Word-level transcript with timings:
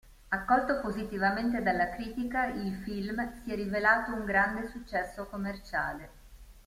Accolto 0.29 0.79
positivamente 0.79 1.61
dalla 1.61 1.89
critica, 1.91 2.45
il 2.47 2.73
film 2.83 3.31
si 3.43 3.51
è 3.51 3.55
rivelato 3.55 4.15
un 4.15 4.25
grande 4.25 4.67
successo 4.67 5.27
commerciale. 5.27 6.09